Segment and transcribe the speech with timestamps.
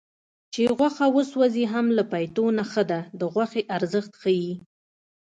[0.53, 4.51] چې غوښه وسوځي هم له پیتو نه ښه ده د غوښې ارزښت ښيي